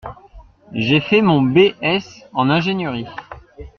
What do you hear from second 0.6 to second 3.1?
J’ai fait mon B.S en ingénierie.